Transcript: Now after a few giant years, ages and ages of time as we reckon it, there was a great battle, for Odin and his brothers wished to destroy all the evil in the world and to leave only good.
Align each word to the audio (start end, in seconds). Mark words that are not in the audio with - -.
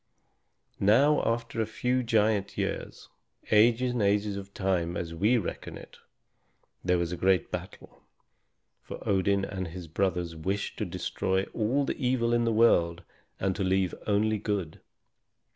Now 0.79 1.21
after 1.31 1.61
a 1.61 1.67
few 1.67 2.01
giant 2.01 2.57
years, 2.57 3.07
ages 3.51 3.91
and 3.91 4.01
ages 4.01 4.35
of 4.35 4.51
time 4.51 4.97
as 4.97 5.13
we 5.13 5.37
reckon 5.37 5.77
it, 5.77 5.97
there 6.83 6.97
was 6.97 7.11
a 7.11 7.15
great 7.15 7.51
battle, 7.51 8.01
for 8.81 8.97
Odin 9.07 9.45
and 9.45 9.67
his 9.67 9.87
brothers 9.87 10.35
wished 10.35 10.77
to 10.79 10.85
destroy 10.85 11.43
all 11.53 11.85
the 11.85 12.03
evil 12.03 12.33
in 12.33 12.45
the 12.45 12.51
world 12.51 13.03
and 13.39 13.55
to 13.57 13.63
leave 13.63 13.93
only 14.07 14.39
good. 14.39 14.81